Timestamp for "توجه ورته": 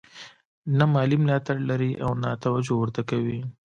2.43-3.01